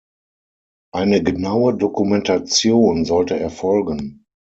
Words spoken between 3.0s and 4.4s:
sollte erfolgen.